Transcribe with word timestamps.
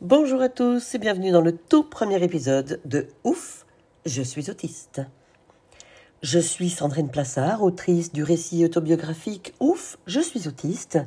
Bonjour 0.00 0.40
à 0.42 0.48
tous 0.48 0.94
et 0.94 0.98
bienvenue 0.98 1.32
dans 1.32 1.40
le 1.40 1.50
tout 1.50 1.82
premier 1.82 2.22
épisode 2.22 2.80
de 2.84 3.08
Ouf, 3.24 3.66
je 4.06 4.22
suis 4.22 4.48
autiste. 4.48 5.00
Je 6.22 6.38
suis 6.38 6.70
Sandrine 6.70 7.10
Plassard, 7.10 7.64
autrice 7.64 8.12
du 8.12 8.22
récit 8.22 8.64
autobiographique 8.64 9.54
Ouf, 9.58 9.98
je 10.06 10.20
suis 10.20 10.46
autiste. 10.46 11.00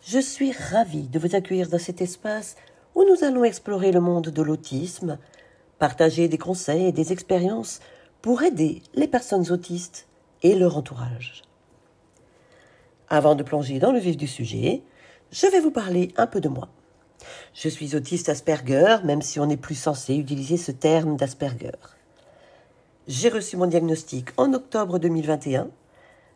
Je 0.00 0.18
suis 0.18 0.52
ravie 0.52 1.08
de 1.08 1.18
vous 1.18 1.36
accueillir 1.36 1.68
dans 1.68 1.78
cet 1.78 2.00
espace 2.00 2.56
où 2.94 3.04
nous 3.04 3.22
allons 3.22 3.44
explorer 3.44 3.92
le 3.92 4.00
monde 4.00 4.30
de 4.30 4.42
l'autisme, 4.42 5.18
partager 5.78 6.26
des 6.26 6.38
conseils 6.38 6.86
et 6.86 6.92
des 6.92 7.12
expériences 7.12 7.80
pour 8.22 8.42
aider 8.42 8.82
les 8.94 9.08
personnes 9.08 9.52
autistes 9.52 10.08
et 10.42 10.54
leur 10.54 10.78
entourage. 10.78 11.42
Avant 13.10 13.34
de 13.34 13.42
plonger 13.42 13.78
dans 13.78 13.92
le 13.92 13.98
vif 13.98 14.16
du 14.16 14.26
sujet, 14.26 14.82
je 15.30 15.46
vais 15.48 15.60
vous 15.60 15.70
parler 15.70 16.14
un 16.16 16.26
peu 16.26 16.40
de 16.40 16.48
moi. 16.48 16.70
Je 17.54 17.68
suis 17.68 17.96
autiste 17.96 18.28
Asperger, 18.28 18.98
même 19.04 19.22
si 19.22 19.40
on 19.40 19.46
n'est 19.46 19.56
plus 19.56 19.74
censé 19.74 20.14
utiliser 20.14 20.56
ce 20.56 20.72
terme 20.72 21.16
d'Asperger. 21.16 21.72
J'ai 23.06 23.28
reçu 23.28 23.56
mon 23.56 23.66
diagnostic 23.66 24.30
en 24.36 24.52
octobre 24.54 24.98
2021, 24.98 25.68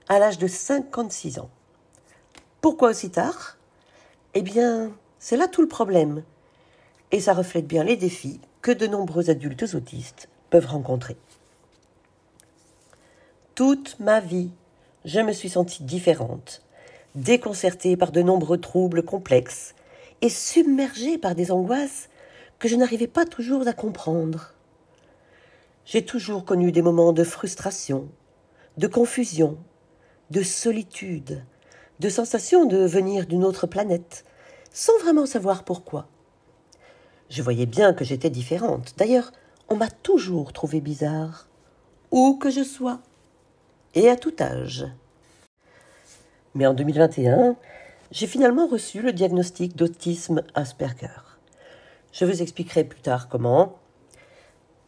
à 0.08 0.18
l'âge 0.18 0.38
de 0.38 0.46
56 0.46 1.38
ans. 1.38 1.50
Pourquoi 2.60 2.90
aussi 2.90 3.10
tard? 3.10 3.56
Eh 4.34 4.42
bien, 4.42 4.90
c'est 5.18 5.36
là 5.36 5.48
tout 5.48 5.62
le 5.62 5.68
problème. 5.68 6.22
Et 7.10 7.20
ça 7.20 7.32
reflète 7.32 7.66
bien 7.66 7.84
les 7.84 7.96
défis 7.96 8.40
que 8.60 8.70
de 8.70 8.86
nombreux 8.86 9.30
adultes 9.30 9.74
autistes 9.74 10.28
peuvent 10.50 10.66
rencontrer. 10.66 11.16
Toute 13.54 13.98
ma 13.98 14.20
vie, 14.20 14.50
je 15.04 15.20
me 15.20 15.32
suis 15.32 15.48
sentie 15.48 15.82
différente, 15.82 16.62
déconcertée 17.14 17.96
par 17.96 18.12
de 18.12 18.22
nombreux 18.22 18.58
troubles 18.58 19.02
complexes 19.02 19.74
et 20.22 20.28
submergée 20.28 21.18
par 21.18 21.34
des 21.34 21.50
angoisses 21.52 22.08
que 22.58 22.68
je 22.68 22.76
n'arrivais 22.76 23.06
pas 23.06 23.24
toujours 23.24 23.66
à 23.68 23.72
comprendre. 23.72 24.54
J'ai 25.84 26.04
toujours 26.04 26.44
connu 26.44 26.72
des 26.72 26.82
moments 26.82 27.12
de 27.12 27.24
frustration, 27.24 28.08
de 28.76 28.86
confusion, 28.86 29.58
de 30.30 30.42
solitude, 30.42 31.44
de 32.00 32.08
sensation 32.08 32.66
de 32.66 32.78
venir 32.78 33.26
d'une 33.26 33.44
autre 33.44 33.66
planète, 33.66 34.24
sans 34.72 34.96
vraiment 34.98 35.26
savoir 35.26 35.64
pourquoi. 35.64 36.08
Je 37.30 37.42
voyais 37.42 37.66
bien 37.66 37.92
que 37.92 38.04
j'étais 38.04 38.30
différente. 38.30 38.94
D'ailleurs, 38.96 39.32
on 39.68 39.76
m'a 39.76 39.90
toujours 39.90 40.52
trouvé 40.52 40.80
bizarre, 40.80 41.48
où 42.10 42.34
que 42.36 42.50
je 42.50 42.62
sois, 42.62 43.00
et 43.94 44.08
à 44.08 44.16
tout 44.16 44.34
âge. 44.40 44.86
Mais 46.54 46.66
en 46.66 46.74
2021, 46.74 47.56
j'ai 48.10 48.26
finalement 48.26 48.66
reçu 48.66 49.02
le 49.02 49.12
diagnostic 49.12 49.76
d'autisme 49.76 50.42
Asperger. 50.54 51.08
Je 52.12 52.24
vous 52.24 52.42
expliquerai 52.42 52.84
plus 52.84 53.00
tard 53.00 53.28
comment. 53.28 53.78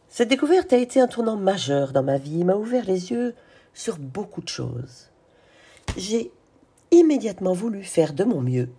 Cette 0.09 0.29
découverte 0.29 0.73
a 0.73 0.77
été 0.77 0.99
un 0.99 1.07
tournant 1.07 1.37
majeur 1.37 1.93
dans 1.93 2.03
ma 2.03 2.17
vie 2.17 2.41
et 2.41 2.43
m'a 2.43 2.55
ouvert 2.55 2.85
les 2.85 3.11
yeux 3.11 3.35
sur 3.73 3.97
beaucoup 3.97 4.41
de 4.41 4.49
choses. 4.49 5.07
J'ai 5.97 6.31
immédiatement 6.89 7.53
voulu 7.53 7.83
faire 7.83 8.13
de 8.13 8.23
mon 8.23 8.41
mieux 8.41 8.69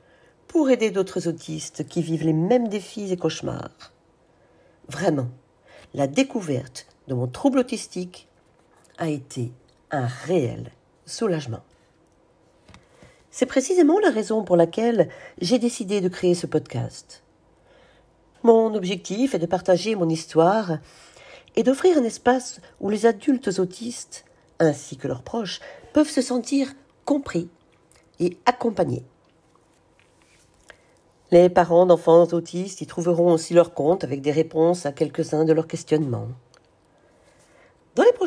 pour 0.48 0.70
aider 0.70 0.90
d'autres 0.90 1.28
autistes 1.28 1.86
qui 1.88 2.02
vivent 2.02 2.24
les 2.24 2.34
mêmes 2.34 2.68
défis 2.68 3.12
et 3.12 3.16
cauchemars. 3.16 3.92
Vraiment, 4.88 5.28
la 5.94 6.06
découverte 6.06 6.86
de 7.08 7.14
mon 7.14 7.26
trouble 7.26 7.58
autistique 7.58 8.28
a 8.98 9.08
été 9.08 9.52
un 9.90 10.06
réel 10.06 10.70
soulagement. 11.06 11.62
C'est 13.34 13.46
précisément 13.46 13.98
la 13.98 14.10
raison 14.10 14.44
pour 14.44 14.58
laquelle 14.58 15.08
j'ai 15.40 15.58
décidé 15.58 16.02
de 16.02 16.08
créer 16.08 16.34
ce 16.34 16.46
podcast. 16.46 17.22
Mon 18.42 18.74
objectif 18.74 19.34
est 19.34 19.38
de 19.38 19.46
partager 19.46 19.94
mon 19.94 20.10
histoire 20.10 20.78
et 21.56 21.62
d'offrir 21.62 21.96
un 21.96 22.04
espace 22.04 22.60
où 22.78 22.90
les 22.90 23.06
adultes 23.06 23.58
autistes, 23.58 24.26
ainsi 24.58 24.98
que 24.98 25.08
leurs 25.08 25.22
proches, 25.22 25.60
peuvent 25.94 26.10
se 26.10 26.20
sentir 26.20 26.74
compris 27.06 27.48
et 28.20 28.36
accompagnés. 28.44 29.06
Les 31.30 31.48
parents 31.48 31.86
d'enfants 31.86 32.26
autistes 32.32 32.82
y 32.82 32.86
trouveront 32.86 33.32
aussi 33.32 33.54
leur 33.54 33.72
compte 33.72 34.04
avec 34.04 34.20
des 34.20 34.32
réponses 34.32 34.84
à 34.84 34.92
quelques-uns 34.92 35.46
de 35.46 35.54
leurs 35.54 35.68
questionnements. 35.68 36.28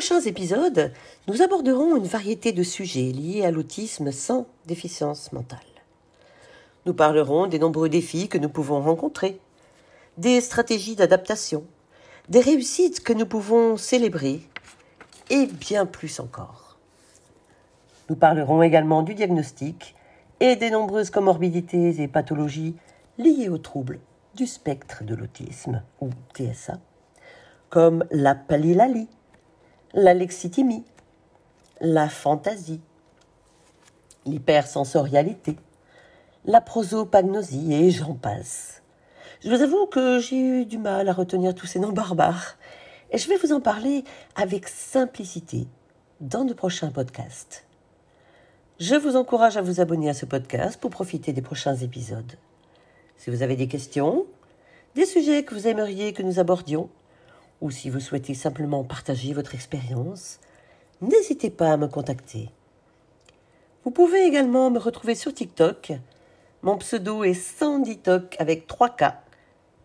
Prochains 0.08 0.28
épisodes, 0.28 0.92
nous 1.26 1.42
aborderons 1.42 1.96
une 1.96 2.06
variété 2.06 2.52
de 2.52 2.62
sujets 2.62 3.10
liés 3.10 3.44
à 3.44 3.50
l'autisme 3.50 4.12
sans 4.12 4.46
déficience 4.64 5.32
mentale. 5.32 5.58
Nous 6.84 6.94
parlerons 6.94 7.48
des 7.48 7.58
nombreux 7.58 7.88
défis 7.88 8.28
que 8.28 8.38
nous 8.38 8.48
pouvons 8.48 8.80
rencontrer, 8.80 9.40
des 10.16 10.40
stratégies 10.40 10.94
d'adaptation, 10.94 11.64
des 12.28 12.38
réussites 12.38 13.02
que 13.02 13.12
nous 13.12 13.26
pouvons 13.26 13.76
célébrer, 13.76 14.42
et 15.28 15.46
bien 15.46 15.86
plus 15.86 16.20
encore. 16.20 16.78
Nous 18.08 18.14
parlerons 18.14 18.62
également 18.62 19.02
du 19.02 19.16
diagnostic 19.16 19.96
et 20.38 20.54
des 20.54 20.70
nombreuses 20.70 21.10
comorbidités 21.10 22.00
et 22.00 22.06
pathologies 22.06 22.76
liées 23.18 23.48
aux 23.48 23.58
troubles 23.58 23.98
du 24.36 24.46
spectre 24.46 25.02
de 25.02 25.16
l'autisme, 25.16 25.82
ou 26.00 26.10
TSA, 26.32 26.78
comme 27.70 28.04
la 28.12 28.36
palilalie, 28.36 29.08
la 29.94 30.14
lexitimie, 30.14 30.84
la 31.80 32.08
fantaisie, 32.08 32.80
l'hypersensorialité, 34.24 35.56
la 36.44 36.60
prosopagnosie 36.60 37.74
et 37.74 37.90
j'en 37.90 38.14
passe. 38.14 38.82
Je 39.42 39.50
vous 39.50 39.62
avoue 39.62 39.86
que 39.86 40.18
j'ai 40.20 40.38
eu 40.38 40.64
du 40.64 40.78
mal 40.78 41.08
à 41.08 41.12
retenir 41.12 41.54
tous 41.54 41.66
ces 41.66 41.78
noms 41.78 41.92
barbares 41.92 42.56
et 43.10 43.18
je 43.18 43.28
vais 43.28 43.36
vous 43.36 43.52
en 43.52 43.60
parler 43.60 44.04
avec 44.34 44.68
simplicité 44.68 45.66
dans 46.20 46.44
de 46.44 46.54
prochains 46.54 46.90
podcasts. 46.90 47.66
Je 48.78 48.94
vous 48.94 49.16
encourage 49.16 49.56
à 49.56 49.62
vous 49.62 49.80
abonner 49.80 50.08
à 50.10 50.14
ce 50.14 50.26
podcast 50.26 50.80
pour 50.80 50.90
profiter 50.90 51.32
des 51.32 51.42
prochains 51.42 51.76
épisodes. 51.76 52.32
Si 53.16 53.30
vous 53.30 53.42
avez 53.42 53.56
des 53.56 53.68
questions, 53.68 54.26
des 54.94 55.06
sujets 55.06 55.44
que 55.44 55.54
vous 55.54 55.66
aimeriez 55.66 56.12
que 56.12 56.22
nous 56.22 56.38
abordions, 56.38 56.90
ou 57.60 57.70
si 57.70 57.90
vous 57.90 58.00
souhaitez 58.00 58.34
simplement 58.34 58.84
partager 58.84 59.32
votre 59.32 59.54
expérience, 59.54 60.40
n'hésitez 61.00 61.50
pas 61.50 61.72
à 61.72 61.76
me 61.76 61.88
contacter. 61.88 62.50
Vous 63.84 63.90
pouvez 63.90 64.24
également 64.24 64.70
me 64.70 64.78
retrouver 64.78 65.14
sur 65.14 65.32
TikTok. 65.32 65.92
Mon 66.62 66.76
pseudo 66.78 67.24
est 67.24 67.34
SandyTok 67.34 68.36
avec 68.38 68.66
3 68.66 68.88
K. 68.90 69.04